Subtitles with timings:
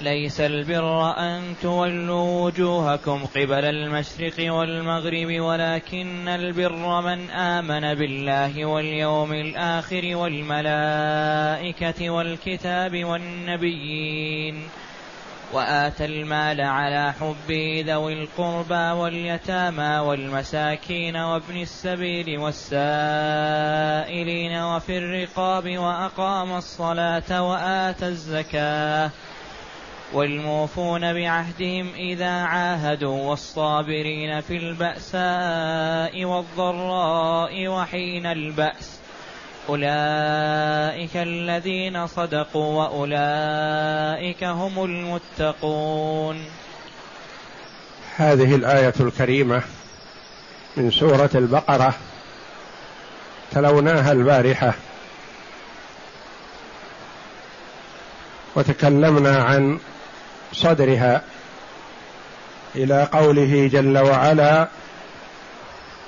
[0.00, 10.16] ليس البر أن تولوا وجوهكم قبل المشرق والمغرب ولكن البر من آمن بالله واليوم الآخر
[10.16, 14.62] والملائكة والكتاب والنبيين
[15.52, 22.76] وآتى المال على حبه ذوي القربى واليتامى والمساكين وابن السبيل والسائلين
[24.62, 29.10] وفي الرقاب وأقام الصلاة وآتى الزكاة.
[30.12, 38.98] والموفون بعهدهم إذا عاهدوا والصابرين في البأساء والضراء وحين البأس.
[39.68, 46.44] أولئك الذين صدقوا وأولئك هم المتقون.
[48.16, 49.62] هذه الآية الكريمة
[50.76, 51.94] من سورة البقرة
[53.52, 54.74] تلوناها البارحة.
[58.56, 59.78] وتكلمنا عن
[60.52, 61.22] صدرها
[62.76, 64.68] إلى قوله جل وعلا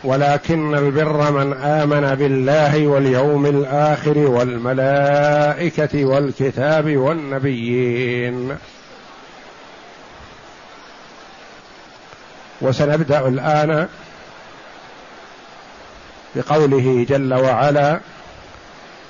[0.05, 8.57] ولكن البر من آمن بالله واليوم الآخر والملائكة والكتاب والنبيين.
[12.61, 13.89] وسنبدأ الآن
[16.37, 18.01] بقوله جل وعلا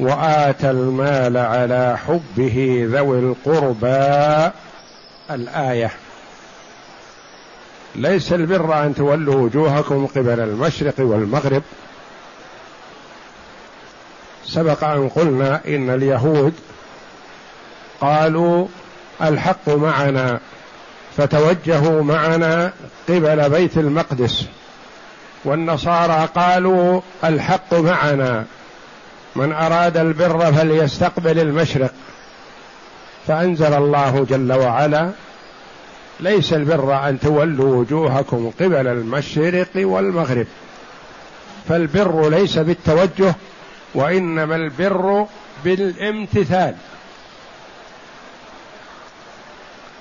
[0.01, 4.51] وآتى المال على حبه ذوي القربى
[5.31, 5.91] الآية.
[7.95, 11.63] ليس البر أن تولوا وجوهكم قبل المشرق والمغرب.
[14.47, 16.55] سبق أن قلنا إن اليهود
[18.01, 18.67] قالوا
[19.23, 20.41] الحق معنا
[21.17, 22.73] فتوجهوا معنا
[23.09, 24.45] قبل بيت المقدس.
[25.45, 28.45] والنصارى قالوا الحق معنا
[29.37, 31.93] من أراد البر فليستقبل المشرق.
[33.29, 35.11] فأنزل الله جل وعلا
[36.21, 40.47] ليس البر أن تولوا وجوهكم قبل المشرق والمغرب.
[41.69, 43.35] فالبر ليس بالتوجه
[43.95, 45.27] وإنما البر
[45.65, 46.75] بالامتثال.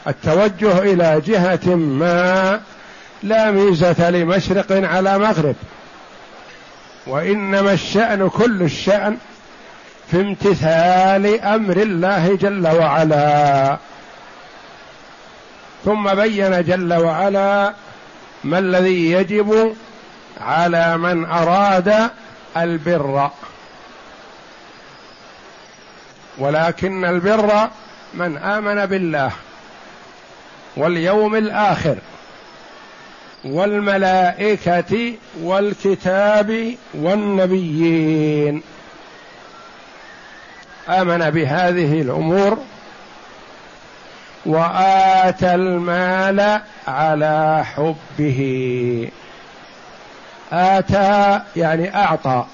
[0.08, 2.62] التوجه إلى جهة ما
[3.24, 5.56] لا ميزة لمشرق على مغرب.
[7.08, 9.18] وإنما الشأن كل الشأن
[10.12, 13.78] في امتثال أمر الله جل وعلا.
[15.86, 17.74] ثم بين جل وعلا
[18.44, 19.76] ما الذي يجب
[20.42, 22.10] على من أراد
[22.58, 23.30] البر.
[26.38, 27.70] ولكن البر
[28.14, 29.32] من آمن بالله
[30.78, 31.96] واليوم الآخر
[33.44, 38.64] والملائكة والكتاب والنبيين.
[40.90, 42.58] آمن بهذه الأمور
[44.46, 49.10] وآتى المال على حبه.
[50.52, 52.46] آتى يعني أعطى.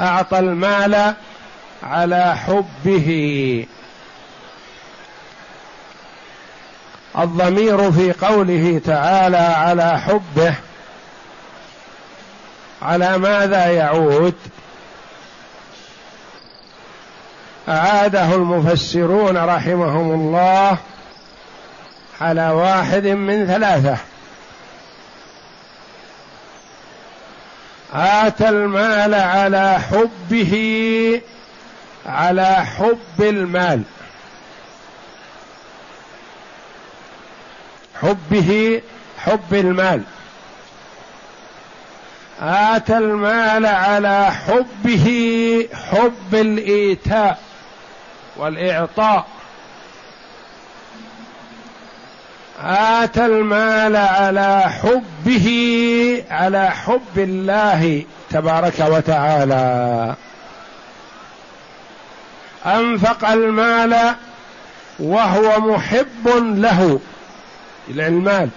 [0.00, 1.14] أعطى المال
[1.82, 3.66] على حبه.
[7.18, 10.54] الضمير في قوله تعالى على حبه.
[12.82, 14.34] على ماذا يعود؟
[17.68, 20.78] أعاده المفسرون رحمهم الله
[22.20, 23.96] على واحد من ثلاثة.
[27.94, 30.54] اتى المال على حبه
[32.06, 33.82] على حب المال.
[38.02, 38.82] حبه
[39.18, 40.02] حب المال.
[42.40, 47.43] اتى المال على حبه حب الإيتاء.
[48.36, 49.26] والإعطاء.
[52.64, 55.48] اتى المال على حبه
[56.30, 60.14] على حب الله تبارك وتعالى.
[62.66, 64.14] أنفق المال
[64.98, 67.00] وهو محب له.
[67.88, 68.48] المال.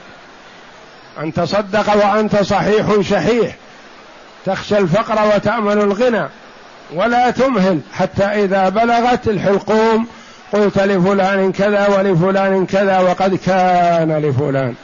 [1.19, 3.55] أن تصدق وأنت صحيح شحيح.
[4.45, 6.29] تخشى الفقر وتأمل الغنى.
[6.93, 10.07] ولا تمهل حتى إذا بلغت الحلقوم
[10.53, 14.75] قلت لفلان كذا ولفلان كذا وقد كان لفلان.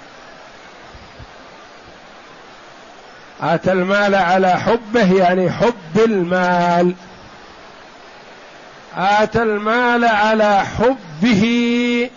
[3.42, 6.94] آتى المال على حبه يعني حب المال.
[8.98, 12.10] آتى المال على حبه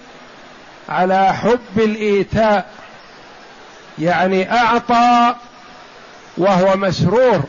[0.89, 2.67] على حب الإيتاء.
[3.99, 5.35] يعني أعطى
[6.37, 7.45] وهو مسرور.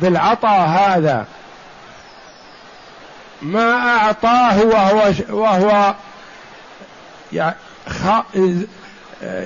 [0.00, 1.26] بالعطاء هذا.
[3.42, 5.94] ما أعطاه وهو وهو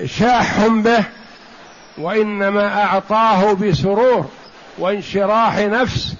[0.05, 1.03] شاح به
[1.97, 4.29] وإنما أعطاه بسرور
[4.77, 6.15] وانشراح نفس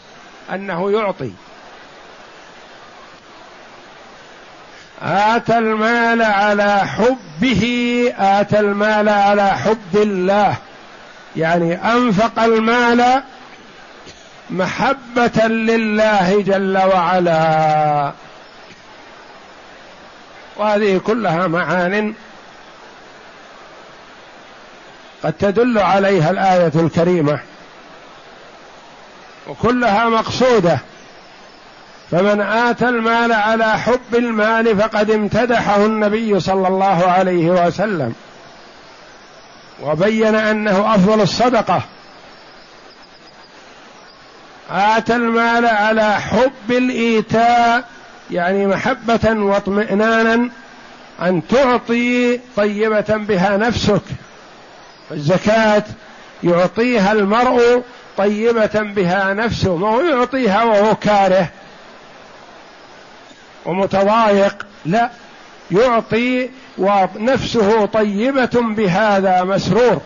[0.54, 1.32] أنه يعطي.
[5.02, 7.64] آتى المال على حبه
[8.18, 10.56] آتى المال على حب الله.
[11.36, 13.24] يعني أنفق المال
[14.54, 18.12] محبة لله جل وعلا.
[20.58, 22.14] وهذه كلها معان
[25.24, 27.40] قد تدل عليها الآية الكريمة.
[29.48, 30.78] وكلها مقصودة.
[32.12, 38.16] فمن اتى المال على حب المال فقد امتدحه النبي صلى الله عليه وسلم.
[39.82, 41.82] وبين أنه أفضل الصدقة.
[44.70, 47.84] اتى المال على حب الإيتاء
[48.32, 50.50] يعني محبة واطمئنانا
[51.22, 54.02] أن تعطي طيبة بها نفسك.
[55.12, 55.84] الزكاة
[56.44, 57.84] يعطيها المرء
[58.18, 61.48] طيبة بها نفسه ما هو يعطيها وهو كاره.
[63.66, 65.10] ومتضايق لا
[65.72, 70.02] يعطي ونفسه طيبة بهذا مسرور.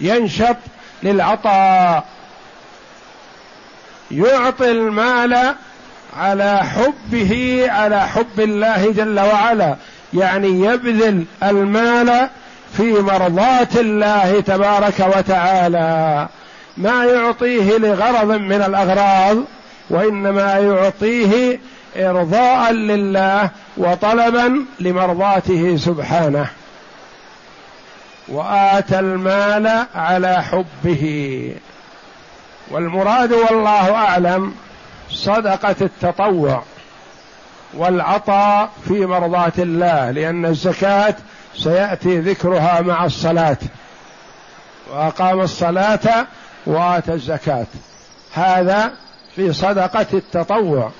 [0.00, 0.56] ينشط
[1.02, 2.04] للعطاء.
[4.10, 5.54] يعطي المال
[6.16, 9.76] على حبه على حب الله جل وعلا.
[10.14, 12.28] يعني يبذل المال
[12.76, 16.28] في مرضاه الله تبارك وتعالى.
[16.76, 19.36] ما يعطيه لغرض من الأغراض
[19.90, 21.60] وإنما يعطيه
[21.96, 26.46] إرضاء لله وطلبا لمرضاته سبحانه.
[28.28, 31.54] وآتى المال على حبه.
[32.70, 34.54] والمراد والله أعلم
[35.10, 36.62] صدقة التطوع
[37.74, 41.14] والعطاء في مرضاة الله لأن الزكاة
[41.56, 43.56] سيأتي ذكرها مع الصلاة.
[44.90, 46.26] وأقام الصلاة
[46.66, 47.66] واتى الزكاة.
[48.32, 48.92] هذا
[49.36, 50.90] في صدقة التطوع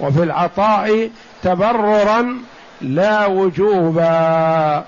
[0.00, 1.10] وفي العطاء
[1.42, 2.36] تبررا
[2.80, 4.84] لا وجوبا.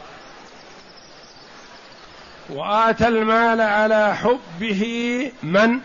[2.51, 4.83] وآتى المال على حبه
[5.43, 5.81] من؟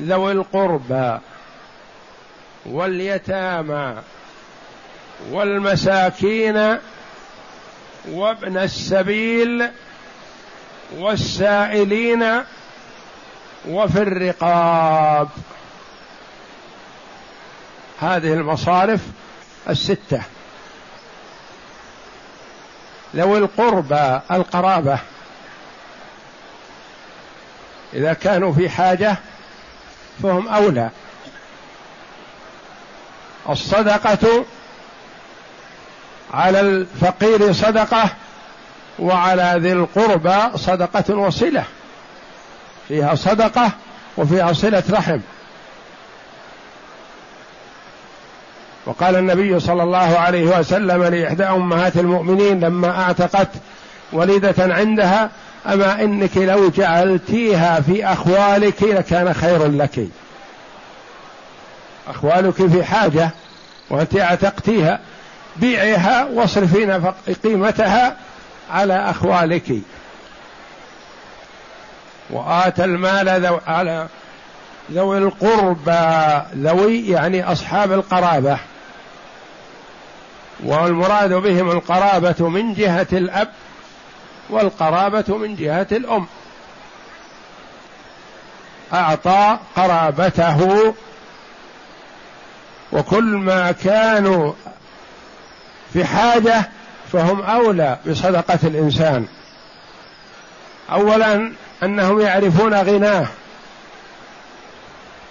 [0.00, 1.18] ذوي القربى
[2.66, 4.02] واليتامى
[5.30, 6.78] والمساكين
[8.08, 9.70] وابن السبيل
[10.96, 12.42] والسائلين
[13.68, 15.28] وفي الرقاب.
[18.00, 19.00] هذه المصارف
[19.68, 20.22] الستة.
[23.16, 24.98] ذوي القربى القرابة.
[27.94, 29.16] إذا كانوا في حاجة
[30.22, 30.90] فهم أولى.
[33.48, 34.44] الصدقة
[36.34, 38.04] على الفقير صدقة
[38.98, 41.64] وعلى ذي القربى صدقة وصلة.
[42.88, 43.70] فيها صدقة
[44.16, 45.18] وفيها صلة رحم.
[48.86, 53.48] وقال النبي صلى الله عليه وسلم لإحدى أمهات المؤمنين لما أعتقت
[54.12, 55.30] وليدة عندها
[55.66, 60.08] أما إنك لو جعلتيها في أخوالك لكان خير لك.
[62.08, 63.30] أخوالك في حاجة
[63.90, 65.00] وأنت أعتقتيها.
[65.56, 67.12] بيعها واصرفين
[67.44, 68.16] قيمتها
[68.70, 69.72] على أخوالك.
[72.30, 74.06] وآتى المال ذو على
[74.92, 78.58] ذوي القربى ذوي يعني أصحاب القرابة.
[80.64, 83.48] والمراد بهم القرابة من جهة الأب
[84.52, 86.26] والقرابة من جهة الأم.
[88.92, 90.94] أعطى قرابته.
[92.92, 94.52] وكل ما كانوا
[95.92, 96.68] في حاجة
[97.12, 99.26] فهم أولى بصدقة الإنسان.
[100.90, 103.26] أولا أنهم يعرفون غناه.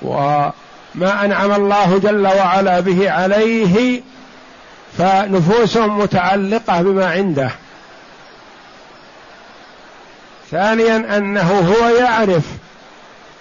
[0.01, 4.01] وما أنعم الله جل وعلا به عليه
[4.97, 7.51] فنفوسهم متعلقة بما عنده.
[10.51, 12.43] ثانيا أنه هو يعرف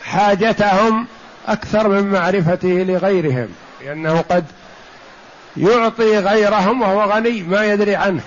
[0.05, 1.07] حاجتهم
[1.49, 3.49] أكثر من معرفته لغيرهم
[3.85, 4.45] لأنه قد
[5.57, 8.23] يعطي غيرهم وهو غني ما يدري عنه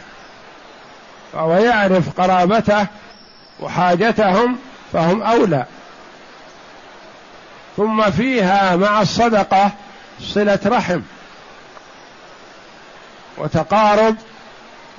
[1.34, 2.88] فهو يعرف قرابته
[3.60, 4.58] وحاجتهم
[4.94, 5.66] فهم أولى.
[7.78, 9.72] ثم فيها مع الصدقة
[10.22, 11.02] صلة رحم
[13.38, 14.16] وتقارب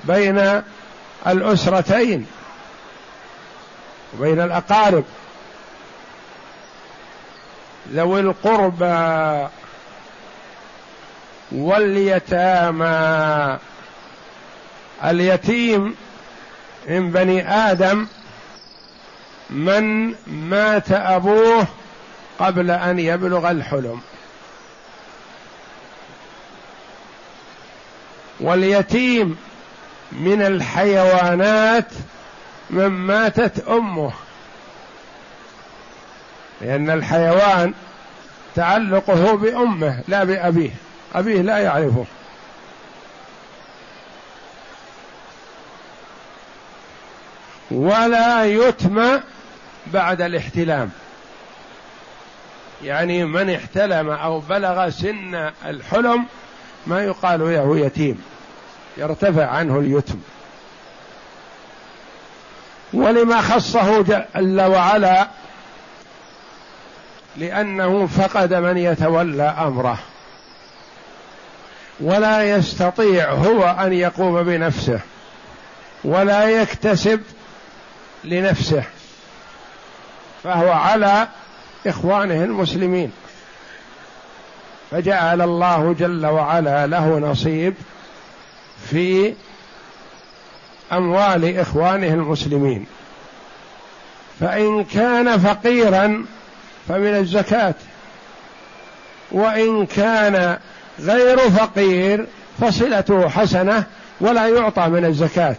[0.03, 0.61] بين
[1.27, 2.25] الأسرتين.
[4.19, 5.03] وبين الأقارب.
[7.93, 9.47] ذوي القربى
[11.51, 13.57] واليتامى.
[15.03, 15.95] اليتيم
[16.87, 18.07] من بني آدم
[19.49, 21.67] من مات أبوه
[22.39, 24.01] قبل أن يبلغ الحلم.
[28.39, 29.37] واليتيم
[30.11, 31.87] من الحيوانات
[32.69, 34.11] من ماتت أمه.
[36.61, 37.73] لأن الحيوان
[38.55, 40.69] تعلقه بأمه لا بأبيه.
[41.15, 42.05] أبيه لا يعرفه.
[47.71, 49.19] ولا يتم
[49.87, 50.91] بعد الاحتلام.
[52.83, 56.25] يعني من احتلم أو بلغ سن الحلم
[56.87, 58.23] ما يقال له يتيم.
[58.97, 60.19] يرتفع عنه اليتم.
[62.95, 65.27] ولما خصه جل وعلا
[67.37, 69.99] لأنه فقد من يتولى أمره.
[71.99, 74.99] ولا يستطيع هو أن يقوم بنفسه
[76.03, 77.21] ولا يكتسب
[78.23, 78.83] لنفسه
[80.43, 81.27] فهو على
[81.87, 83.11] إخوانه المسلمين.
[84.91, 87.73] فجعل الله جل وعلا له نصيب
[88.89, 89.33] في
[90.91, 92.85] أموال إخوانه المسلمين.
[94.39, 96.25] فإن كان فقيرا
[96.87, 97.75] فمن الزكاة.
[99.31, 100.57] وإن كان
[100.99, 102.27] غير فقير
[102.61, 103.83] فصلته حسنة
[104.21, 105.55] ولا يعطى من الزكاة.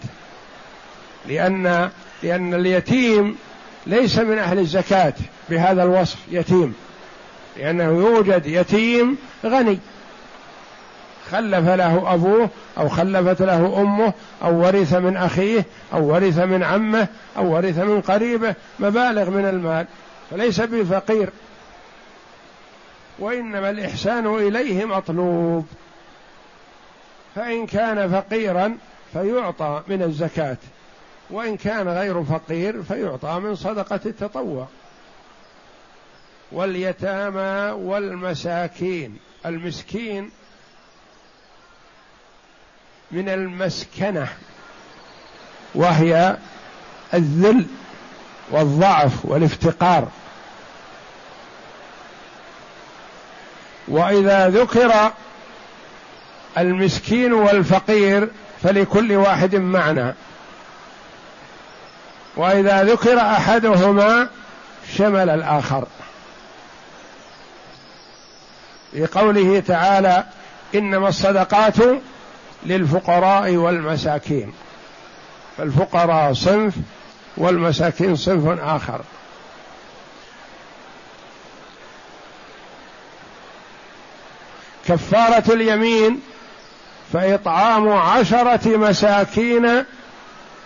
[1.28, 1.90] لأن
[2.22, 3.36] لأن اليتيم
[3.86, 5.14] ليس من أهل الزكاة
[5.50, 6.74] بهذا الوصف يتيم.
[7.56, 9.78] لأنه يوجد يتيم غني.
[11.30, 17.08] خلف له أبوه أو خلفت له أمه أو ورث من أخيه أو ورث من عمه
[17.36, 19.86] أو ورث من قريبه مبالغ من المال.
[20.30, 21.30] فليس بفقير.
[23.18, 25.66] وإنما الإحسان اليه مطلوب
[27.34, 28.76] فإن كان فقيرا
[29.12, 30.56] فيعطى من الزكاة.
[31.30, 34.66] وإن كان غير فقير فيعطى من صدقة التطوع.
[36.52, 39.16] واليتامى والمساكين.
[39.46, 40.30] المسكين
[43.10, 44.28] من المسكنة
[45.74, 46.36] وهي
[47.14, 47.66] الذل
[48.50, 50.08] والضعف والافتقار.
[53.88, 55.12] وإذا ذكر
[56.58, 58.30] المسكين والفقير
[58.62, 60.14] فلكل واحد معنى.
[62.36, 64.28] وإذا ذكر أحدهما
[64.96, 65.86] شمل الآخر.
[68.92, 70.24] في قوله تعالى
[70.74, 71.74] إنما الصدقات
[72.66, 74.52] للفقراء والمساكين.
[75.58, 76.74] فالفقراء صنف
[77.36, 79.00] والمساكين صنف آخر.
[84.88, 86.20] كفارة اليمين
[87.12, 89.84] فإطعام عشرة مساكين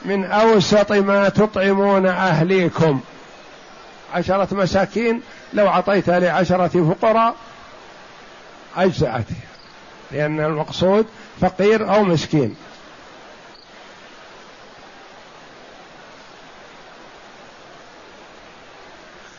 [0.05, 3.01] من أوسط ما تطعمون أهليكم.
[4.15, 7.35] عشرة مساكين لو أعطيتها لعشرة فقراء
[8.77, 9.25] أجزأت.
[10.13, 11.07] لأن المقصود
[11.41, 12.57] فقير أو مسكين.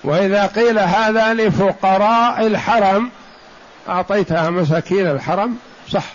[0.04, 3.10] وإذا قيل هذا لفقراء الحرم
[3.90, 5.58] أعطيتها مساكين الحرم
[5.90, 6.06] صح.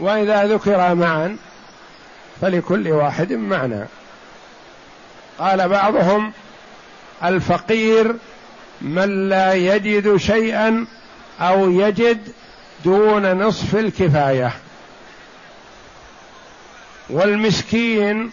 [0.00, 1.36] وإذا ذكر معا
[2.40, 3.84] فلكل واحد معنى.
[5.38, 6.32] قال بعضهم
[7.24, 8.16] الفقير
[8.80, 10.86] من لا يجد شيئا
[11.40, 12.32] أو يجد
[12.84, 14.52] دون نصف الكفاية.
[17.10, 18.30] والمسكين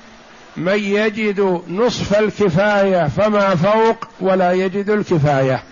[0.58, 5.64] من يجد نصف الكفاية فما فوق ولا يجد الكفاية.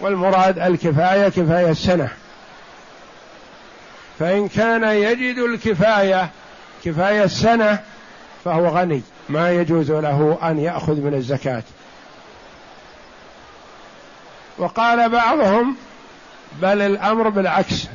[0.00, 2.08] والمراد الكفاية كفاية السنة.
[4.18, 6.30] فإن كان يجد الكفاية
[6.84, 7.78] كفاية السنة
[8.44, 9.02] فهو غني.
[9.28, 11.62] ما يجوز له أن يأخذ من الزكاة.
[14.58, 15.76] وقال بعضهم
[16.60, 17.86] بل الأمر بالعكس.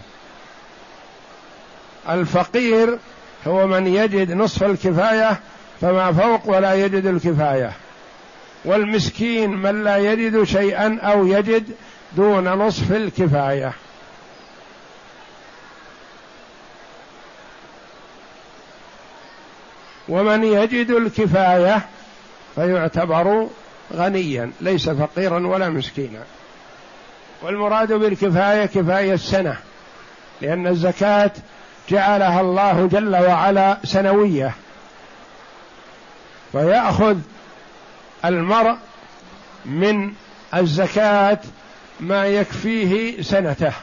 [2.10, 3.00] الفقير
[3.48, 5.40] هو من يجد نصف الكفاية
[5.82, 7.72] فما فوق ولا يجد الكفاية.
[8.66, 11.72] والمسكين من لا يجد شيئا أو يجد
[12.16, 13.74] دون نصف الكفاية.
[20.10, 21.86] ومن يجد الكفاية
[22.56, 23.48] فيعتبر
[23.94, 26.24] غنيا ليس فقيرا ولا مسكينا.
[27.41, 29.58] والمراد بالكفاية كفاية السنة
[30.41, 31.32] لأن الزكاة
[31.89, 34.53] جعلها الله جل وعلا سنوية.
[36.51, 37.17] فيأخذ
[38.25, 38.75] المرء
[39.65, 40.13] من
[40.56, 41.39] الزكاة
[42.00, 43.74] ما يكفيه سنته.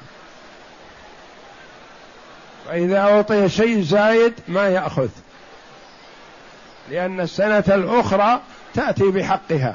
[2.68, 5.08] فإذا أعطي شيء زايد ما يأخذ
[6.90, 8.40] لأن السنة الأخرى
[8.74, 9.74] تأتي بحقها.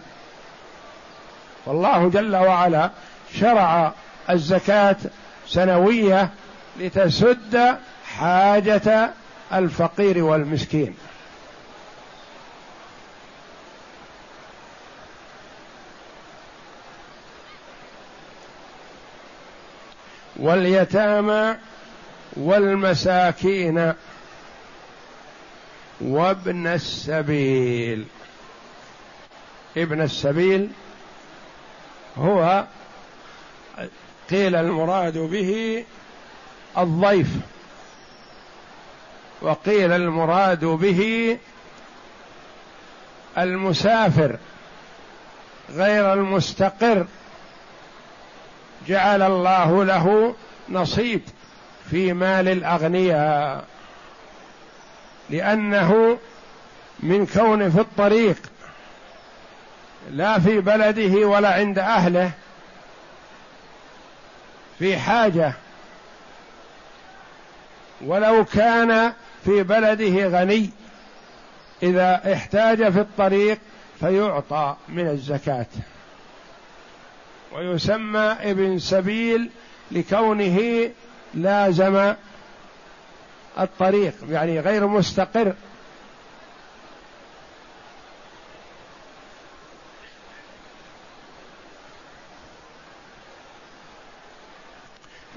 [1.65, 2.89] والله جل وعلا
[3.33, 3.93] شرع
[4.29, 4.95] الزكاة
[5.47, 6.29] سنوية
[6.79, 9.09] لتسد حاجة
[9.53, 10.95] الفقير والمسكين.
[20.39, 21.55] واليتامى
[22.37, 23.93] والمساكين
[26.01, 28.05] وابن السبيل.
[29.77, 30.69] ابن السبيل
[32.17, 32.65] هو
[34.29, 35.83] قيل المراد به
[36.77, 37.27] الضيف.
[39.41, 41.37] وقيل المراد به
[43.37, 44.37] المسافر
[45.69, 47.05] غير المستقر.
[48.87, 50.35] جعل الله له
[50.69, 51.21] نصيب
[51.91, 53.65] في مال الأغنياء
[55.29, 56.17] لأنه
[56.99, 58.37] من كون في الطريق
[60.11, 62.31] لا في بلده ولا عند أهله.
[64.79, 65.53] في حاجة
[68.05, 69.13] ولو كان
[69.45, 70.69] في بلده غني
[71.83, 73.59] إذا احتاج في الطريق
[73.99, 75.65] فيعطى من الزكاة.
[77.53, 79.49] ويسمى ابن سبيل
[79.91, 80.89] لكونه
[81.33, 82.13] لازم
[83.59, 85.53] الطريق يعني غير مستقر.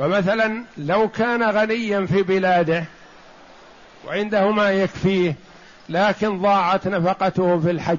[0.02, 2.84] فمثلا لو كان غنيا في بلاده
[4.06, 5.34] وعنده ما يكفيه
[5.88, 7.98] لكن ضاعت نفقته في الحج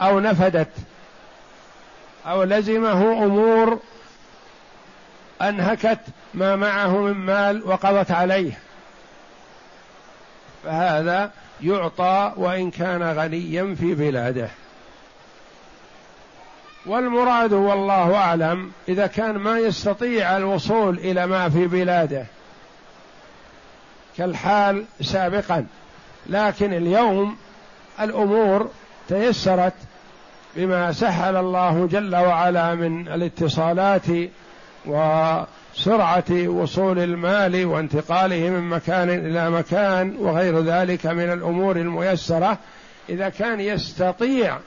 [0.00, 0.68] أو نفدت
[2.26, 3.80] أو لزمه أمور
[5.42, 6.00] أنهكت
[6.34, 8.58] ما معه من مال وقضت عليه.
[10.64, 11.30] فهذا
[11.62, 14.48] يعطى وإن كان غنيا في بلاده.
[16.86, 22.26] والمراد والله أعلم إذا كان ما يستطيع الوصول إلى ما في بلاده.
[24.18, 25.66] كالحال سابقا.
[26.26, 27.36] لكن اليوم
[28.00, 28.70] الأمور
[29.08, 29.72] تيسرت
[30.56, 34.06] بما سهل الله جل وعلا من الاتصالات
[34.86, 42.58] وسرعة وصول المال وانتقاله من مكان إلى مكان وغير ذلك من الأمور الميسرة.
[43.08, 44.58] إذا كان يستطيع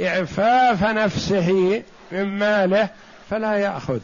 [0.00, 2.88] إعفاف نفسه من ماله
[3.30, 4.00] فلا يأخذ.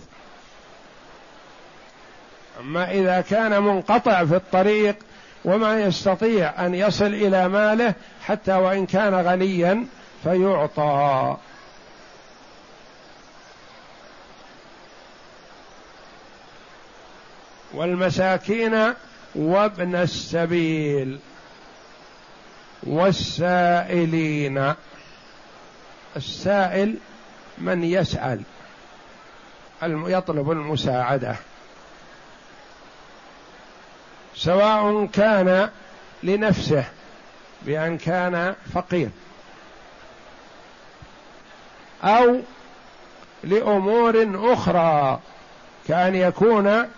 [2.60, 4.96] أما إذا كان منقطع في الطريق
[5.44, 7.94] وما يستطيع أن يصل إلى ماله
[8.26, 9.86] حتى وإن كان غنيا
[10.22, 11.36] فيعطى.
[17.74, 18.94] والمساكين
[19.34, 21.18] وابن السبيل
[22.82, 24.74] والسائلين.
[26.16, 26.96] السائل
[27.58, 28.40] من يسأل.
[29.82, 31.36] يطلب المساعدة.
[34.34, 35.68] سواء كان
[36.22, 36.84] لنفسه
[37.62, 39.10] بأن كان فقير.
[42.04, 42.40] أو
[43.44, 45.20] لأمور أخرى
[45.88, 46.88] كأن يكون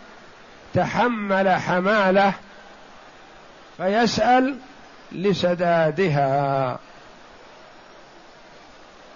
[0.75, 2.33] تحمل حمالة
[3.77, 4.59] فيسأل
[5.13, 6.79] لسدادها.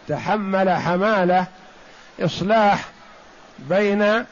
[0.08, 1.46] تحمل حمالة
[2.20, 2.84] إصلاح
[3.58, 4.24] بين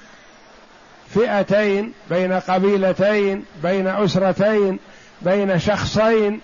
[1.15, 4.79] فئتين بين قبيلتين بين أسرتين
[5.23, 6.41] بين شخصين.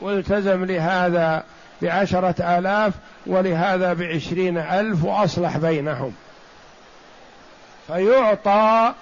[0.00, 1.44] والتزم لهذا
[1.82, 2.92] بعشرة آلاف
[3.26, 6.14] ولهذا بعشرين ألف وأصلح بينهم.
[7.86, 8.94] فيعطى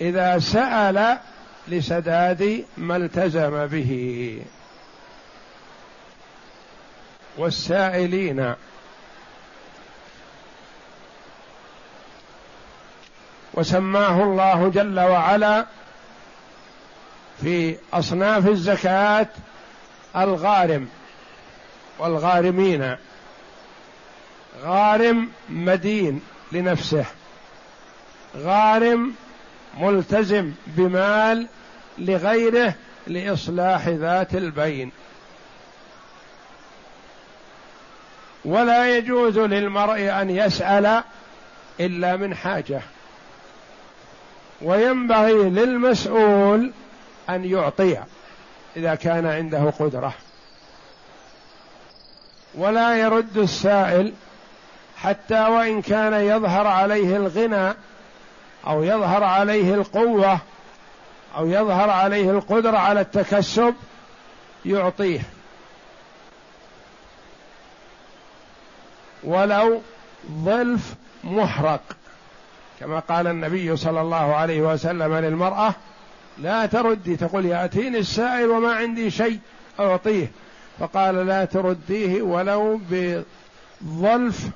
[0.00, 1.18] إذا سأل
[1.68, 4.42] لسداد ما التزم به.
[7.40, 8.54] والسائلين.
[13.54, 15.66] وسماه الله جل وعلا
[17.42, 19.26] في أصناف الزكاة
[20.16, 20.88] الغارم
[21.98, 22.96] والغارمين.
[24.62, 26.22] غارم مدين
[26.52, 27.04] لنفسه.
[28.36, 29.14] غارم
[29.78, 31.46] ملتزم بمال
[31.98, 32.74] لغيره
[33.06, 34.92] لإصلاح ذات البين.
[38.44, 41.02] ولا يجوز للمرء أن يسأل
[41.80, 42.80] إلا من حاجة.
[44.62, 46.72] وينبغي للمسؤول
[47.30, 47.98] أن يعطي
[48.76, 50.14] إذا كان عنده قدرة.
[52.54, 54.12] ولا يرد السائل
[54.96, 57.74] حتى وإن كان يظهر عليه الغنى
[58.66, 60.38] أو يظهر عليه القوة
[61.36, 63.74] أو يظهر عليه القدرة على التكسب
[64.64, 65.20] يعطيه.
[69.24, 69.82] ولو
[70.30, 71.82] ظلف محرق.
[72.80, 75.74] كما قال النبي صلى الله عليه وسلم للمرأة
[76.38, 77.16] لا تردي.
[77.16, 79.38] تقول يأتيني السائل وما عندي شيء
[79.80, 80.30] أعطيه.
[80.78, 84.48] فقال لا ترديه ولو بظلف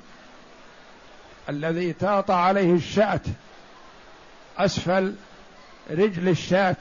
[1.49, 3.21] الذي تاط عليه الشاة
[4.57, 5.15] أسفل
[5.91, 6.75] رجل الشاة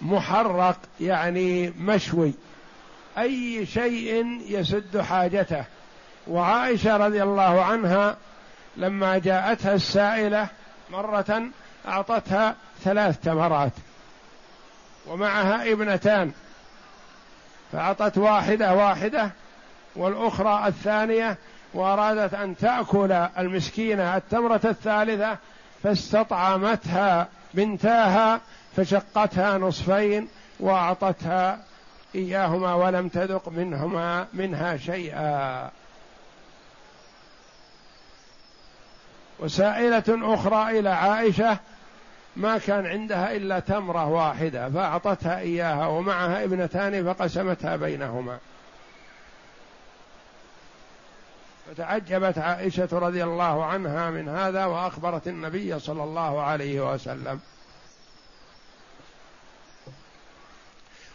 [0.00, 2.32] محرق يعني مشوي
[3.18, 5.64] أي شيء يسد حاجته.
[6.26, 8.16] وعائشة رضي الله عنها
[8.76, 10.48] لما جاءتها السائلة
[10.90, 11.42] مرة
[11.88, 12.54] أعطتها
[12.84, 13.72] ثلاث تمرات
[15.06, 16.32] ومعها ابنتان
[17.72, 19.30] فأعطت واحدة واحدة
[19.96, 21.36] والأخرى الثانية
[21.74, 25.38] وأرادت أن تأكل المسكينة التمرة الثالثة
[25.82, 28.40] فاستطعمتها بنتاها
[28.76, 30.28] فشقتها نصفين
[30.60, 31.58] وأعطتها
[32.14, 35.70] إياهما ولم تذق منهما منها شيئا.
[39.40, 41.58] وسائلة أخرى إلى عائشة
[42.36, 48.38] ما كان عندها إلا تمرة واحدة فأعطتها إياها ومعها ابنتان فقسمتها بينهما.
[51.70, 57.40] فتعجبت عائشة رضي الله عنها من هذا وأخبرت النبي صلى الله عليه وسلم.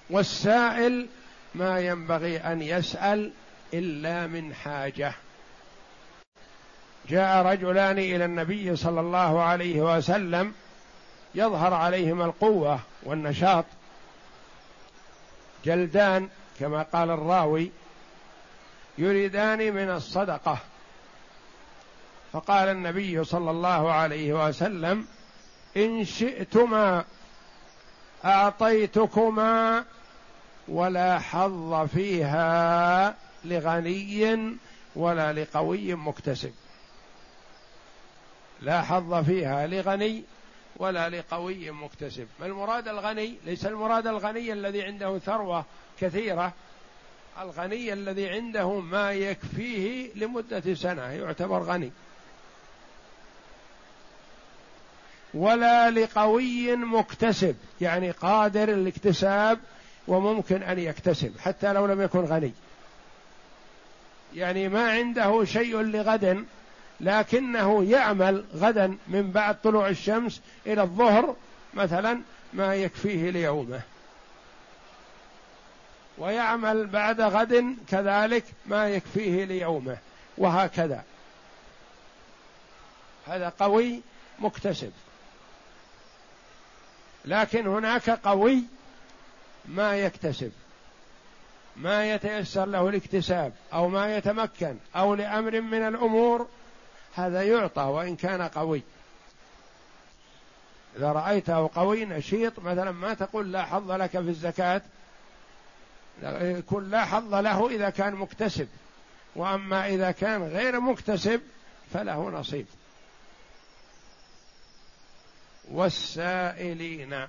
[0.09, 1.07] والسائل
[1.55, 3.31] ما ينبغي أن يسأل
[3.73, 5.13] إلا من حاجة.
[7.09, 10.53] جاء رجلان إلى النبي صلى الله عليه وسلم
[11.35, 13.65] يظهر عليهما القوة والنشاط.
[15.65, 17.71] جلدان كما قال الراوي
[18.97, 20.57] يريدان من الصدقة.
[22.33, 25.05] فقال النبي صلى الله عليه وسلم
[25.77, 27.03] إن شئتما
[28.25, 29.83] أعطيتكما
[30.67, 33.15] ولا حظ فيها
[33.45, 34.57] لغني
[34.95, 36.53] ولا لقوي مكتسب.
[38.61, 40.23] لا حظ فيها لغني
[40.77, 42.27] ولا لقوي مكتسب.
[42.39, 45.65] ما المراد الغني؟ ليس المراد الغني الذي عنده ثروة
[45.99, 46.53] كثيرة.
[47.41, 51.91] الغني الذي عنده ما يكفيه لمدة سنة يعتبر غني.
[55.33, 59.59] ولا لقوي مكتسب يعني قادر الاكتساب
[60.07, 62.51] وممكن أن يكتسب حتى لو لم يكن غني.
[64.35, 66.45] يعني ما عنده شيء لغد
[66.99, 71.35] لكنه يعمل غدا من بعد طلوع الشمس إلى الظهر
[71.73, 72.21] مثلا
[72.53, 73.81] ما يكفيه ليومه.
[76.17, 79.97] ويعمل بعد غد كذلك ما يكفيه ليومه
[80.37, 81.03] وهكذا.
[83.27, 84.01] هذا قوي
[84.39, 84.91] مكتسب.
[87.25, 88.63] لكن هناك قوي
[89.65, 90.51] ما يكتسب.
[91.77, 96.47] ما يتيسر له الاكتساب أو ما يتمكن أو لأمر من الأمور
[97.15, 98.83] هذا يعطى وإن كان قوي.
[100.97, 104.81] إذا رأيته قوي نشيط مثلا ما تقول لا حظ لك في الزكاة.
[106.41, 108.67] يكون لا حظ له إذا كان مكتسب.
[109.35, 111.41] وأما إذا كان غير مكتسب
[111.93, 112.65] فله نصيب.
[115.71, 117.27] والسائلين.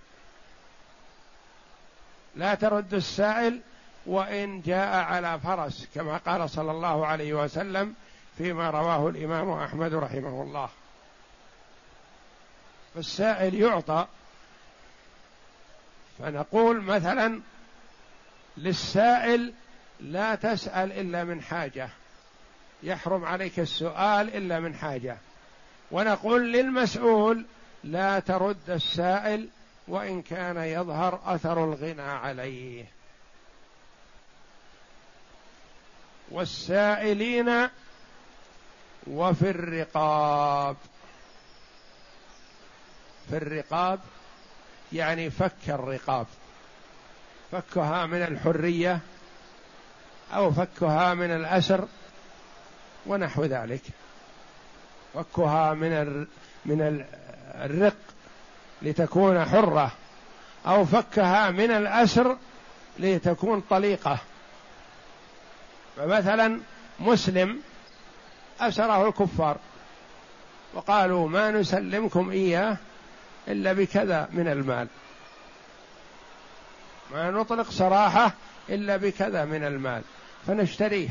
[2.37, 3.61] لا ترد السائل
[4.07, 7.95] وإن جاء على فرس كما قال صلى الله عليه وسلم
[8.39, 10.69] فيما رواه الإمام أحمد رحمه الله.
[12.95, 14.07] فالسائل يعطى
[16.19, 17.41] فنقول مثلا
[18.57, 19.53] للسائل
[20.01, 21.89] لا تسأل إلا من حاجة
[22.83, 25.17] يحرم عليك السؤال إلا من حاجة.
[25.91, 27.47] ونقول للمسؤول
[27.85, 29.49] لا ترد السائل
[29.89, 32.85] وإن كان يظهر أثر الغنى عليه.
[36.31, 37.69] والسائلين
[39.07, 40.77] وفي الرقاب.
[43.31, 44.01] في الرقاب
[44.93, 46.27] يعني فك الرقاب.
[47.53, 49.01] فكها من الحرية
[50.35, 51.89] أو فكها من الأسر
[53.07, 53.83] ونحو ذلك.
[55.15, 56.27] فكها من
[56.65, 57.05] من
[57.55, 57.97] الرق
[58.83, 59.93] لتكون حرة
[60.67, 62.37] أو فكها من الأسر
[62.99, 64.19] لتكون طليقة.
[65.97, 66.61] فمثلا
[67.01, 67.61] مسلم
[68.61, 69.57] أسره الكفار
[70.75, 72.77] وقالوا ما نسلمكم إياه
[73.49, 74.89] إلا بكذا من المال.
[77.13, 78.33] ما نطلق سراحة
[78.69, 80.03] إلا بكذا من المال.
[80.47, 81.09] فنشتريه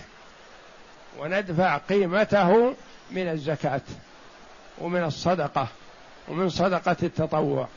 [1.17, 2.75] وندفع قيمته
[3.11, 3.81] من الزكاة
[4.77, 5.67] ومن الصدقة
[6.27, 7.67] ومن صدقة التطوع.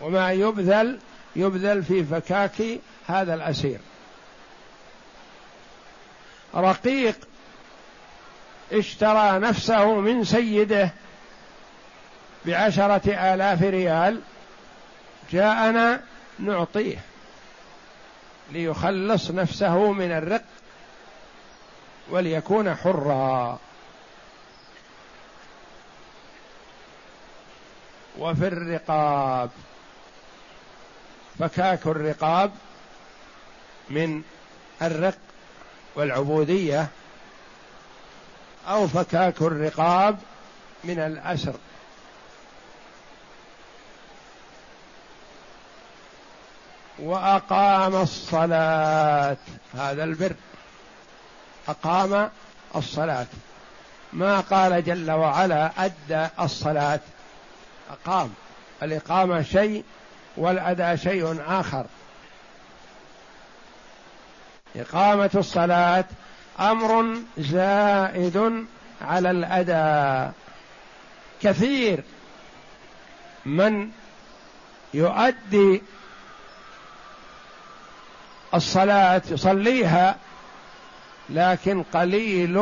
[0.00, 0.98] وما يبذل
[1.36, 2.62] يبذل في فكاك
[3.06, 3.78] هذا الأسير.
[6.54, 7.16] رقيق
[8.72, 10.90] اشترى نفسه من سيده
[12.46, 14.20] بعشرة آلاف ريال
[15.32, 16.00] جاءنا
[16.38, 16.98] نعطيه
[18.52, 20.44] ليخلص نفسه من الرق
[22.10, 23.58] وليكون حرا.
[28.18, 29.50] وفي الرقاب
[31.38, 32.52] فكاك الرقاب
[33.90, 34.22] من
[34.82, 35.18] الرق
[35.96, 36.88] والعبودية
[38.68, 40.18] أو فكاك الرقاب
[40.84, 41.54] من الأسر.
[46.98, 49.36] وأقام الصلاة
[49.74, 50.34] هذا البر.
[51.68, 52.30] أقام
[52.76, 53.26] الصلاة.
[54.12, 57.00] ما قال جل وعلا أدى الصلاة.
[57.90, 58.34] أقام.
[58.82, 59.84] الإقامة شيء
[60.36, 61.86] والأداء شيء آخر.
[64.76, 66.04] إقامة الصلاة
[66.60, 68.66] أمر زائد
[69.02, 70.32] على الأداء.
[71.42, 72.02] كثير
[73.46, 73.90] من
[74.94, 75.82] يؤدي
[78.54, 80.16] الصلاة يصليها
[81.30, 82.58] لكن قليل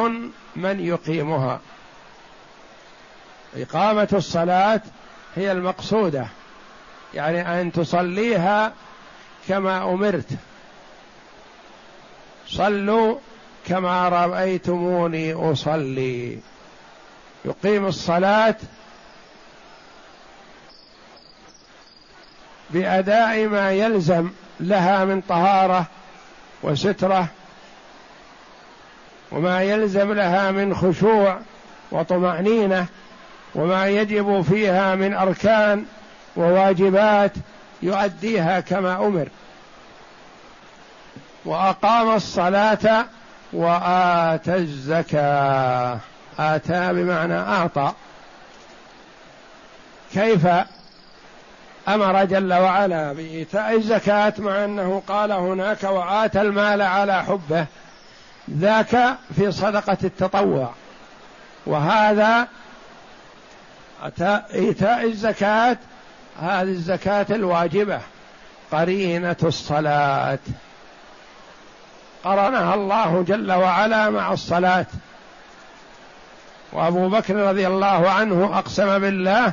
[0.56, 1.60] من يقيمها.
[3.56, 4.80] إقامة الصلاة
[5.36, 6.26] هي المقصودة
[7.14, 8.72] يعني أن تصليها
[9.48, 10.28] كما أمرت.
[12.48, 13.18] صلوا
[13.66, 16.38] كما رأيتموني أصلي.
[17.44, 18.56] يقيم الصلاة
[22.70, 25.86] بأداء ما يلزم لها من طهارة
[26.62, 27.26] وسترة
[29.32, 31.38] وما يلزم لها من خشوع
[31.90, 32.86] وطمأنينة
[33.54, 35.84] وما يجب فيها من أركان
[36.36, 37.32] وواجبات
[37.82, 39.28] يؤديها كما أمر.
[41.44, 43.06] وأقام الصلاة
[43.52, 45.98] وآتى الزكاة.
[46.38, 47.92] آتى بمعنى أعطى.
[50.12, 50.46] كيف
[51.88, 57.66] أمر جل وعلا بإيتاء الزكاة مع أنه قال هناك وآتى المال على حبه
[58.50, 60.72] ذاك في صدقة التطوع.
[61.66, 62.48] وهذا
[64.54, 65.76] إيتاء الزكاة
[66.42, 68.00] هذه الزكاة الواجبة
[68.72, 70.38] قرينة الصلاة.
[72.24, 74.86] قرنها الله جل وعلا مع الصلاة.
[76.72, 79.52] وأبو بكر رضي الله عنه أقسم بالله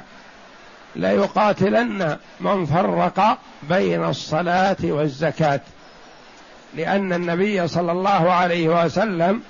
[0.96, 5.62] ليقاتلن من فرق بين الصلاة والزكاة.
[6.74, 9.42] لأن النبي صلى الله عليه وسلم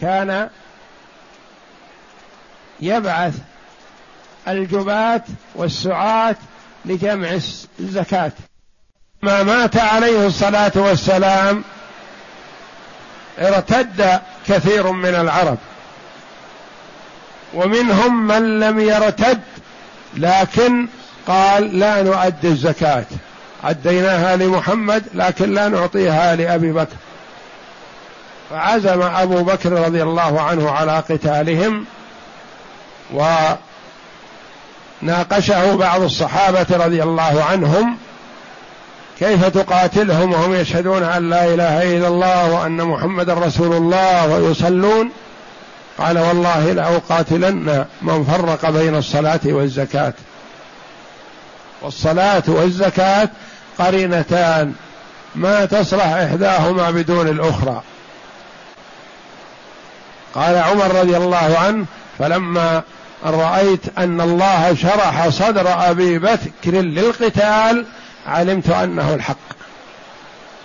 [0.00, 0.48] كان
[2.80, 3.34] يبعث
[4.48, 6.36] الجبات والسعاة
[6.84, 7.28] لجمع
[7.80, 8.32] الزكاة.
[9.22, 11.64] ما مات عليه الصلاة والسلام
[13.38, 15.58] ارتد كثير من العرب.
[17.54, 19.40] ومنهم من لم يرتد
[20.16, 20.88] لكن
[21.26, 23.04] قال لا نؤدي الزكاة.
[23.64, 26.96] أديناها لمحمد لكن لا نعطيها لأبي بكر.
[28.50, 31.84] فعزم أبو بكر رضي الله عنه على قتالهم
[35.02, 37.96] وناقشه بعض الصحابة رضي الله عنهم.
[39.18, 45.10] كيف تقاتلهم وهم يشهدون أن لا إله إلا الله وأن محمد رسول الله ويصلون؟
[45.98, 50.12] قال والله لأقاتلن من فرق بين الصلاة والزكاة.
[51.82, 53.28] والصلاة والزكاة
[53.78, 54.72] قرينتان.
[55.34, 57.82] ما تصلح إحداهما بدون الأخرى.
[60.34, 61.84] قال عمر رضي الله عنه
[62.18, 62.82] فلما
[63.24, 67.86] رأيت أن الله شرح صدر أبي بكر للقتال
[68.26, 69.36] علمت أنه الحق.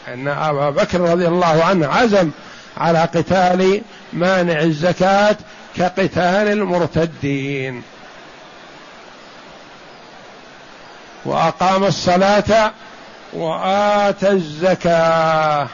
[0.07, 2.31] أن أبا بكر رضي الله عنه عزم
[2.77, 3.81] على قتال
[4.13, 5.37] مانع الزكاة
[5.77, 7.83] كقتال المرتدين.
[11.25, 12.71] وأقام الصلاة
[13.33, 15.67] وآتى الزكاة.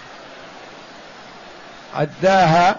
[1.95, 2.75] أداها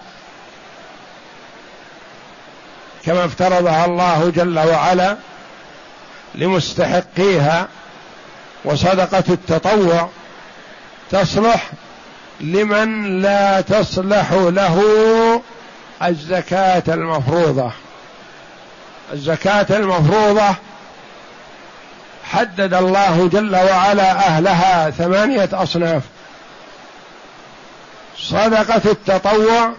[3.05, 5.17] كما افترضها الله جل وعلا
[6.35, 7.69] لمستحقيها
[8.67, 10.09] وصدقة التطوع
[11.11, 11.71] تصلح
[12.41, 14.83] لمن لا تصلح له
[16.03, 17.71] الزكاة المفروضة.
[19.13, 20.55] الزكاة المفروضة
[22.25, 26.03] حدد الله جل وعلا أهلها ثمانية أصناف.
[28.19, 29.73] صدقة التطوع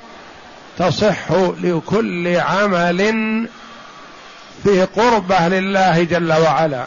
[0.80, 3.00] تصح لكل عمل
[4.63, 6.86] في قربة لله جل وعلا.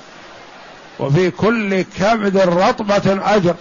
[1.00, 3.54] وفي كل كبد رطبة أجر.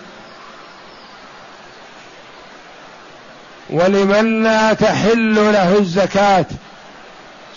[3.69, 6.45] ولمن لا تحل له الزكاة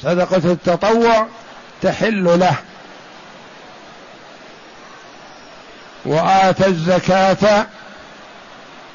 [0.02, 1.26] صدقة التطوع
[1.82, 2.56] تحل له.
[6.04, 7.66] وآتى الزكاة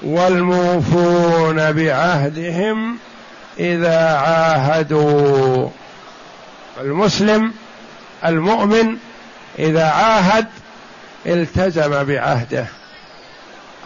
[0.04, 2.98] والموفون بعهدهم
[3.60, 5.70] إذا عاهدوا.
[6.82, 7.54] المسلم
[8.26, 8.98] المؤمن
[9.60, 10.46] إذا عاهد
[11.28, 12.66] التزم بعهده.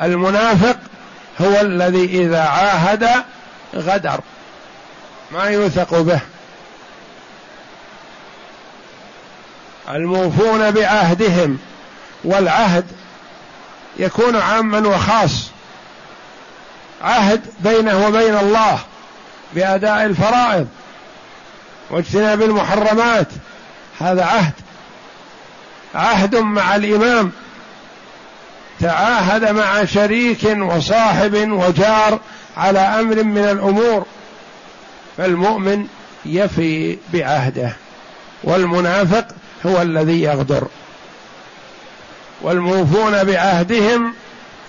[0.02, 0.78] المنافق
[1.42, 3.10] هو الذي إذا عاهد
[3.76, 4.20] غدر.
[5.32, 6.20] ما يوثق به.
[9.90, 11.58] الموفون بعهدهم.
[12.24, 12.86] والعهد
[13.98, 15.50] يكون عاما وخاص.
[17.04, 18.80] عهد بينه وبين الله
[19.54, 20.68] بأداء الفرائض.
[21.90, 23.28] واجتناب المحرمات.
[24.00, 24.54] هذا عهد
[25.96, 27.32] عهد مع الإمام.
[28.80, 32.20] تعاهد مع شريك وصاحب وجار
[32.58, 34.06] على أمر من الأمور.
[35.18, 35.88] فالمؤمن
[36.26, 37.74] يفي بعهده
[38.44, 39.28] والمنافق
[39.66, 40.68] هو الذي يغدر.
[42.42, 44.14] والموفون بعهدهم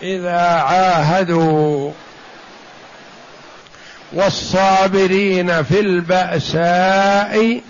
[0.03, 1.93] إذا عاهدوا.
[4.13, 7.61] والصابرين في البأساء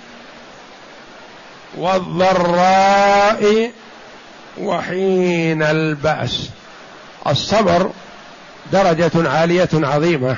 [1.76, 3.70] والضراء
[4.60, 6.48] وحين البأس.
[7.26, 7.90] الصبر
[8.72, 10.36] درجة عالية عظيمة.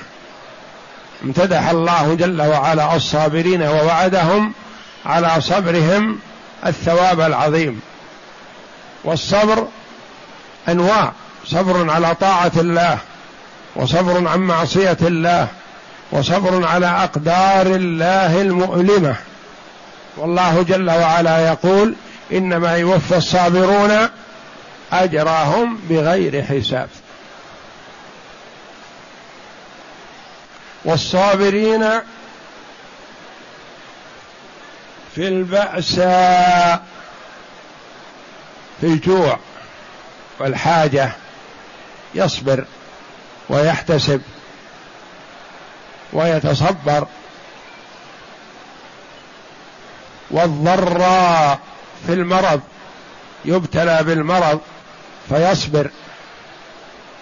[1.25, 4.53] امتدح الله جل وعلا الصابرين ووعدهم
[5.07, 6.19] على صبرهم
[6.67, 7.81] الثواب العظيم.
[9.05, 9.67] والصبر
[10.69, 11.13] أنواع.
[11.47, 12.99] صبر على طاعة الله
[13.77, 15.49] وصبر عن معصية الله
[16.13, 19.17] وصبر على أقدار الله المؤلمة.
[20.17, 21.95] والله جل وعلا يقول
[22.33, 24.09] إنما يوفى الصابرون
[24.93, 26.89] أجرهم بغير حساب.
[30.85, 31.85] والصابرين
[35.15, 36.83] في البأساء
[38.81, 39.39] في الجوع
[40.39, 41.13] والحاجة
[42.15, 42.65] يصبر
[43.49, 44.23] ويحتسب
[46.13, 47.07] ويتصبر
[50.35, 51.59] والضراء
[52.07, 52.61] في المرض
[53.45, 54.61] يبتلى بالمرض
[55.29, 55.91] فيصبر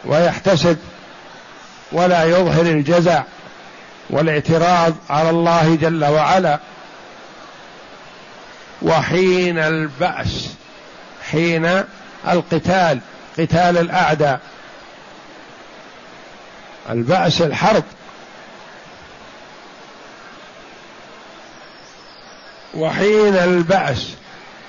[0.05, 0.79] ويحتسب
[1.92, 3.22] ولا يظهر الجزع
[4.11, 6.59] والاعتراض على الله جل وعلا.
[8.83, 10.48] وحين البأس
[11.31, 11.83] حين
[12.29, 13.01] القتال
[13.38, 14.40] قتال الأعداء.
[16.90, 17.85] البأس الحرب
[22.75, 24.09] وحين البأس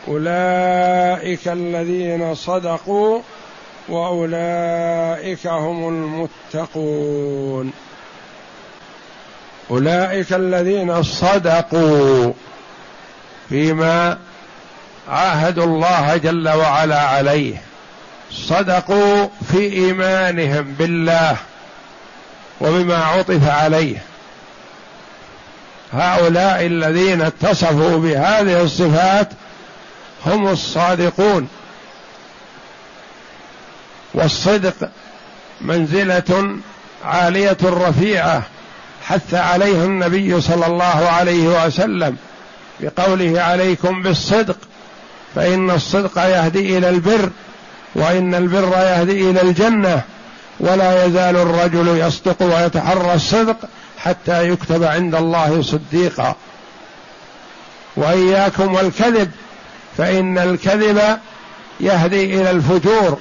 [0.07, 3.19] أولئك الذين صدقوا
[3.89, 7.73] وأولئك هم المتقون.
[9.71, 12.33] أولئك الذين صدقوا
[13.49, 14.17] فيما
[15.09, 17.61] عاهدوا الله جل وعلا عليه.
[18.31, 21.37] صدقوا في إيمانهم بالله
[22.61, 24.03] وبما عطف عليه.
[25.93, 29.29] هؤلاء الذين اتصفوا بهذه الصفات
[30.25, 31.47] هم الصادقون.
[34.13, 34.89] والصدق
[35.61, 36.57] منزلة
[37.05, 38.43] عالية رفيعة
[39.03, 42.15] حث عليه النبي صلى الله عليه وسلم
[42.79, 44.57] بقوله عليكم بالصدق
[45.35, 47.29] فإن الصدق يهدي إلى البر
[47.95, 50.01] وإن البر يهدي إلى الجنة
[50.59, 53.57] ولا يزال الرجل يصدق ويتحرى الصدق
[54.03, 56.35] حتى يكتب عند الله صديقا.
[57.95, 59.31] وإياكم والكذب
[59.97, 61.19] فإن الكذب
[61.79, 63.17] يهدي إلى الفجور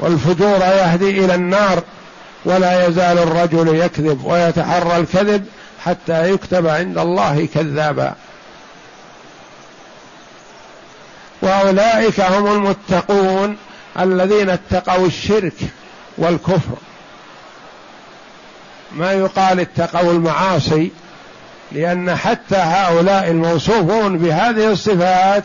[0.00, 1.82] والفجور يهدي إلى النار
[2.44, 5.46] ولا يزال الرجل يكذب ويتحرى الكذب
[5.84, 8.14] حتى يكتب عند الله كذابا.
[11.42, 13.56] وأولئك هم المتقون
[14.00, 15.56] الذين اتقوا الشرك
[16.18, 16.76] والكفر.
[18.92, 20.90] ما يقال اتقوا المعاصي
[21.72, 25.44] لأن حتى هؤلاء الموصوفون بهذه الصفات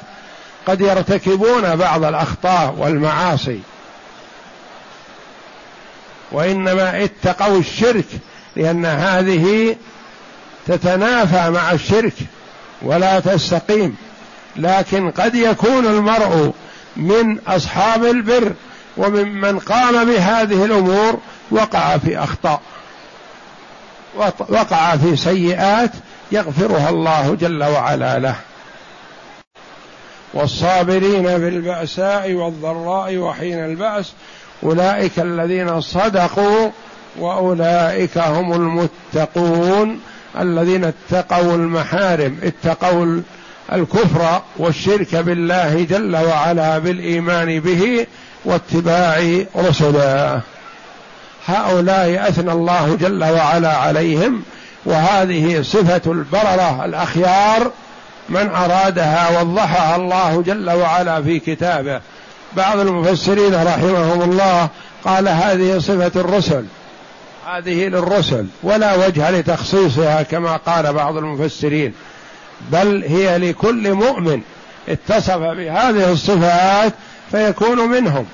[0.68, 3.60] قد يرتكبون بعض الأخطاء والمعاصي.
[6.32, 8.06] وإنما اتقوا الشرك
[8.56, 9.76] لأن هذه
[10.68, 12.14] تتنافى مع الشرك
[12.82, 13.96] ولا تستقيم.
[14.56, 16.54] لكن قد يكون المرء
[16.98, 18.54] من أصحاب البر
[18.98, 21.20] وممن قام بهذه الأمور
[21.52, 22.62] وقع في أخطاء.
[24.50, 25.92] وقع في سيئات
[26.32, 28.36] يغفرها الله جل وعلا له.
[30.34, 34.14] والصابرين بالبأساء والضراء وحين البأس
[34.64, 36.70] أولئك الذين صدقوا
[37.20, 40.00] وأولئك هم المتقون
[40.40, 43.22] الذين اتقوا المحارم اتقوا
[43.74, 48.08] الكفر والشرك بالله جل وعلا بالإيمان به
[48.46, 50.42] واتباع رسله.
[51.48, 54.42] هؤلاء أثنى الله جل وعلا عليهم
[54.86, 57.72] وهذه صفة البررة الأخيار
[58.30, 62.02] من أرادها وضحها الله جل وعلا في كتابه.
[62.58, 64.70] بعض المفسرين رحمهم الله
[65.06, 66.66] قال هذه صفة الرسل
[67.48, 71.94] هذه للرسل ولا وجه لتخصيصها كما قال بعض المفسرين
[72.72, 74.42] بل هي لكل مؤمن
[74.90, 76.94] اتصف بهذه الصفات
[77.32, 78.26] فيكون منهم.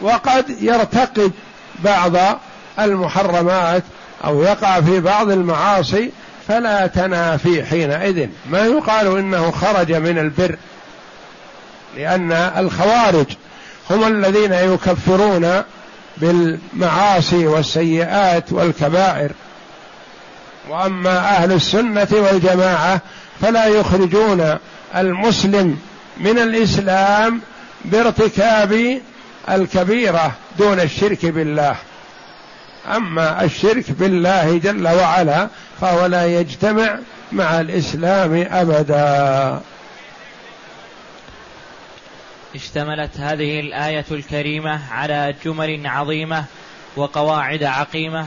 [0.00, 1.32] وقد يرتقب
[1.84, 2.12] بعض
[2.78, 3.82] المحرمات
[4.24, 6.10] أو يقع في بعض المعاصي
[6.48, 8.28] فلا تنافي حينئذ.
[8.50, 10.56] ما يقال إنه خرج من البر
[11.96, 13.26] لأن الخوارج
[13.90, 15.62] هم الذين يكفرون
[16.16, 19.30] بالمعاصي والسيئات والكبائر.
[20.68, 23.00] وأما أهل السنة والجماعة
[23.40, 24.58] فلا يخرجون
[24.96, 25.78] المسلم
[26.20, 27.40] من الإسلام
[27.84, 29.00] بارتكاب
[29.50, 31.76] الكبيرة دون الشرك بالله.
[32.96, 35.48] أما الشرك بالله جل وعلا
[35.80, 36.98] فهو لا يجتمع
[37.32, 39.60] مع الإسلام أبدا.
[42.54, 46.44] اشتملت هذه الآية الكريمة على جمل عظيمة
[46.96, 48.26] وقواعد عقيمة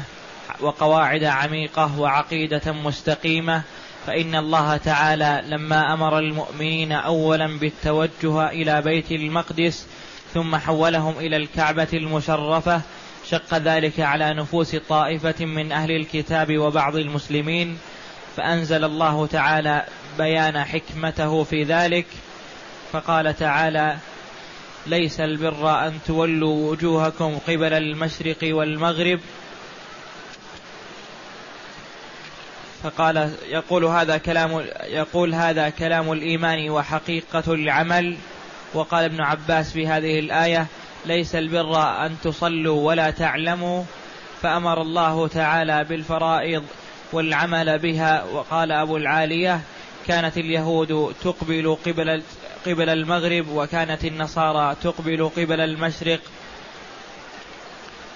[0.61, 3.61] وقواعد عميقة وعقيدة مستقيمة.
[4.07, 9.85] فإن الله تعالى لما أمر المؤمنين اولا بالتوجه إلى بيت المقدس
[10.33, 12.81] ثم حولهم إلى الكعبة المشرفة
[13.29, 17.77] شق ذلك على نفوس طائفة من أهل الكتاب وبعض المسلمين
[18.37, 19.85] فأنزل الله تعالى
[20.17, 22.05] بيان حكمته في ذلك
[22.91, 23.97] فقال تعالى
[24.87, 29.19] ليس البر أن تولوا وجوهكم قبل المشرق والمغرب
[32.83, 38.17] فقال يقول هذا كلام يقول هذا كلام الإيمان وحقيقة العمل
[38.73, 40.67] وقال ابن عباس في هذه الآية
[41.05, 43.83] ليس البر أن تصلوا ولا تعلموا
[44.41, 46.63] فأمر الله تعالى بالفرائض
[47.13, 48.23] والعمل بها.
[48.23, 49.61] وقال أبو العالية
[50.07, 52.21] كانت اليهود تقبل قبل
[52.65, 56.19] قبل المغرب وكانت النصارى تقبل قبل المشرق.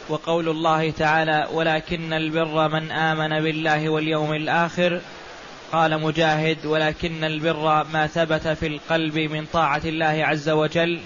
[0.10, 5.02] وقول الله تعالى ولكن البر من آمن بالله واليوم الآخر
[5.74, 11.00] قال مجاهد ولكن البر ما ثبت في القلب من طاعة الله عز وجل.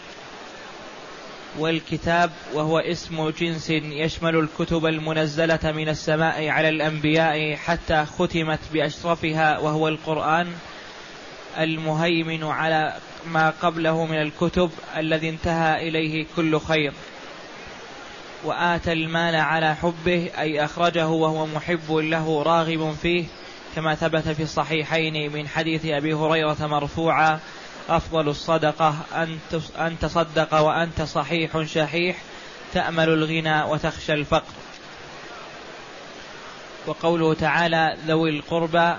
[1.59, 9.87] والكتاب وهو اسم جنس يشمل الكتب المنزلة من السماء على الأنبياء حتى ختمت بأشرفها وهو
[9.87, 10.47] القرآن
[11.59, 12.93] المهيمن على
[13.27, 16.93] ما قبله من الكتب الذي انتهى إليه كل خير.
[18.43, 23.25] وآتى المال على حبه أي أخرجه وهو محب له راغب فيه.
[23.75, 27.39] كما ثبت في الصحيحين من حديث أبي هريرة مرفوعا
[27.89, 28.95] أفضل الصدقة
[29.77, 32.17] أن تصدق وأنت صحيح شحيح
[32.73, 34.53] تأمل الغنى وتخشى الفقر.
[36.87, 38.93] وقوله تعالى ذوي القربى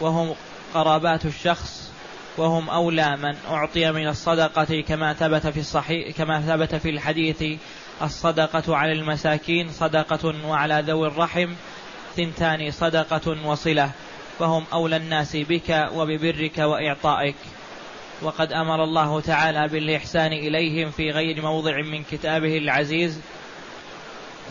[0.00, 0.34] وهم
[0.74, 1.92] قرابات الشخص
[2.36, 7.44] وهم أولى من أعطي من الصدقة كما ثبت في الصحيح كما ثبت في الحديث
[8.02, 11.52] الصدقة على المساكين صدقة وعلى ذوي الرحم
[12.16, 13.90] ثنتان صدقة وصلة
[14.38, 17.36] فهم أولى الناس بك وببرك وإعطائك.
[18.22, 23.20] وقد أمر الله تعالى بالإحسان إليهم في غير موضع من كتابه العزيز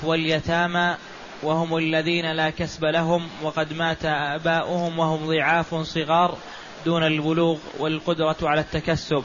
[0.03, 0.95] واليتامى
[1.43, 6.38] وهم الذين لا كسب لهم وقد مات آباؤهم وهم ضعاف صغار
[6.86, 9.24] دون البلوغ والقدرة على التكسب.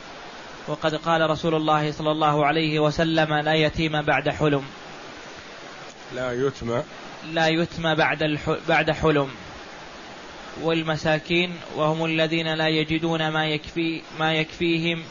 [0.68, 4.62] وقد قال رسول الله صلى الله عليه وسلم لا يتيم بعد حلم.
[6.14, 6.82] لا يتم
[7.33, 9.29] لا يتم بعد بعد حلم.
[10.62, 15.03] والمساكين وهم الذين لا يجدون ما يكفي ما يكفيهم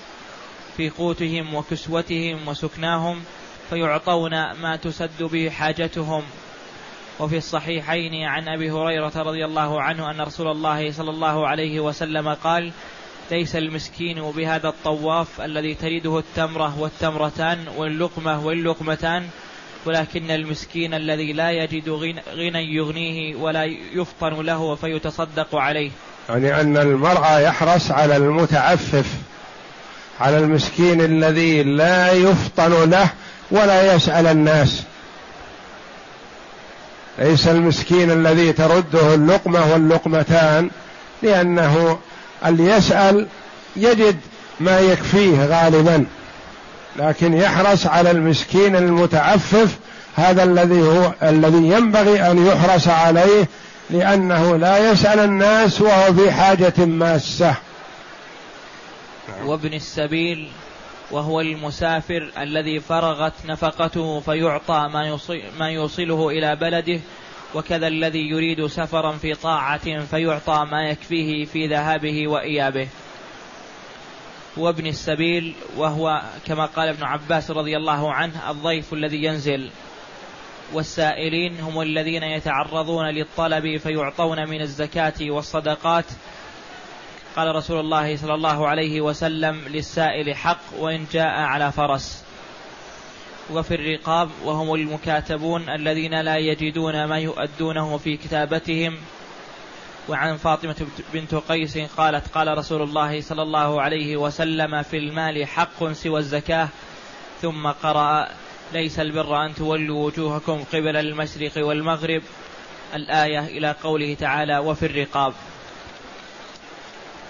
[0.77, 3.23] في قوتهم وكسوتهم وسكناهم
[3.69, 6.23] فيعطون ما تسد به حاجتهم.
[7.19, 12.33] وفي الصحيحين عن أبي هريرة رضي الله عنه أن رسول الله صلى الله عليه وسلم
[12.33, 12.71] قال
[13.31, 19.29] ليس المسكين بهذا الطواف الذي تريده التمرة والتمرتان واللقمة واللقمتان
[19.87, 21.89] ولكن المسكين الذي لا يجد
[22.29, 23.63] غنى يغنيه ولا
[23.93, 25.91] يفطن له فيتصدق عليه.
[26.29, 29.05] يعني أن المرأة يحرص على المتعفف
[30.19, 33.09] على المسكين الذي لا يفطن له
[33.51, 34.83] ولا يسأل الناس.
[37.19, 40.69] ليس المسكين الذي ترده اللقمة واللقمتان
[41.23, 41.99] لأنه
[42.45, 43.27] اللي يسأل
[43.75, 44.19] يجد
[44.59, 46.05] ما يكفيه غالبا.
[46.97, 49.77] لكن يحرص على المسكين المتعفف
[50.15, 53.47] هذا الذي هو الذي ينبغي أن يحرص عليه
[53.89, 57.55] لأنه لا يسأل الناس وهو في حاجة ماسة.
[59.45, 60.49] وابن السبيل
[61.11, 65.17] وهو المسافر الذي فرغت نفقته فيعطى ما,
[65.59, 66.99] ما يوصله إلى بلده
[67.55, 72.87] وكذا الذي يريد سفرا في طاعة فيعطى ما يكفيه في ذهابه وإيابه.
[74.57, 79.69] وابن السبيل وهو كما قال ابن عباس رضي الله عنه الضيف الذي ينزل.
[80.73, 86.05] والسائلين هم الذين يتعرضون للطلب فيعطون من الزكاة والصدقات.
[87.35, 92.23] قال رسول الله صلى الله عليه وسلم للسائل حق وإن جاء على فرس.
[93.51, 98.97] وفي الرقاب وهم المكاتبون الذين لا يجدون ما يؤدونه في كتابتهم.
[100.09, 105.91] وعن فاطمة بنت قيس قالت قال رسول الله صلى الله عليه وسلم في المال حق
[105.91, 106.69] سوى الزكاة
[107.41, 108.27] ثم قرأ
[108.73, 112.21] ليس البر أن تولوا وجوهكم قبل المشرق والمغرب.
[112.95, 115.33] الآية إلى قوله تعالى وفي الرقاب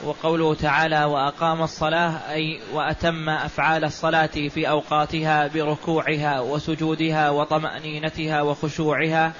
[0.03, 9.33] وقوله تعالى وأقام الصلاة أي وأتم أفعال الصلاة في أوقاتها بركوعها وسجودها وطمأنينتها وخشوعها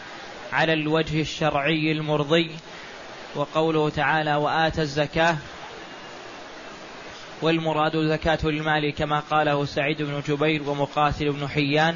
[0.54, 2.52] على الوجه الشرعي المرضي
[3.36, 5.38] وقوله تعالى وآتى الزكاة
[7.42, 11.96] والمراد زكاة المال كما قاله سعيد بن جبير ومقاتل بن حيان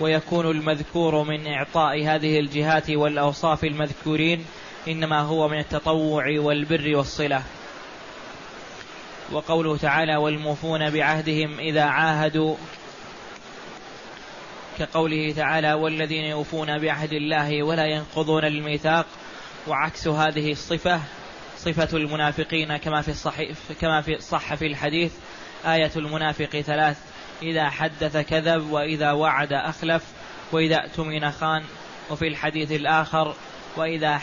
[0.00, 4.44] ويكون المذكور من إعطاء هذه الجهات والأوصاف المذكورين
[4.88, 7.42] إنما هو من التطوع والبر والصلة.
[9.32, 12.56] وقوله تعالى والموفون بعهدهم إذا عاهدوا
[14.78, 19.06] كقوله تعالى والذين يوفون بعهد الله ولا ينقضون الميثاق
[19.68, 21.00] وعكس هذه الصفة
[21.58, 23.50] صفة المنافقين كما في الصحيح
[23.80, 25.12] كما في صح في الحديث
[25.66, 26.98] آية المنافق ثلاث
[27.42, 30.02] إذا حدث كذب وإذا وعد أخلف
[30.52, 31.64] وإذا اؤتمن خان
[32.10, 33.34] وفي الحديث الآخر
[33.76, 34.18] وإذا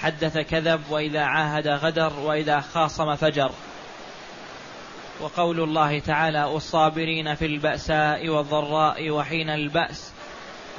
[0.00, 3.50] حدث كذب وإذا عاهد غدر وإذا خاصم فجر.
[5.20, 10.12] وقول الله تعالى والصابرين في البأساء والضراء وحين البأس.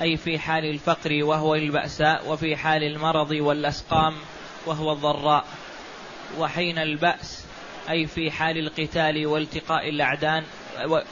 [0.01, 4.15] أي في حال الفقر وهو البأساء وفي حال المرض والأسقام
[4.65, 5.45] وهو الضراء.
[6.39, 7.45] وحين البأس
[7.89, 10.43] أي في حال القتال والتقاء الأعدان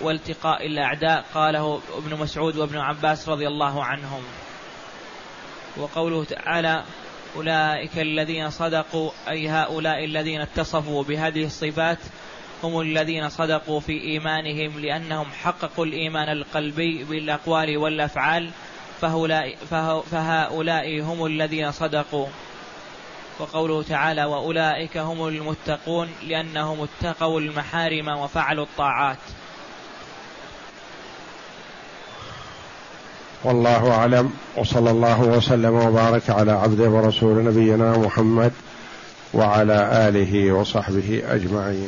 [0.01, 4.23] والتقاء الأعداء قاله ابن مسعود وابن عباس رضي الله عنهم.
[5.77, 6.83] وقوله تعالى
[7.35, 11.97] أولئك الذين صدقوا أي هؤلاء الذين اتصفوا بهذه الصفات
[12.63, 18.49] هم الذين صدقوا في إيمانهم لأنهم حققوا الإيمان القلبي بالأقوال والأفعال
[19.01, 19.55] فهؤلاء,
[20.11, 22.27] فهؤلاء هم الذين صدقوا.
[23.39, 29.17] وقوله تعالى وأولئك هم المتقون لأنهم اتقوا المحارم وفعلوا الطاعات.
[33.43, 34.33] والله أعلم.
[34.57, 38.51] وصلى الله وسلم وبارك على عبده ورسول نبينا محمد
[39.33, 41.87] وعلى آله وصحبه أجمعين.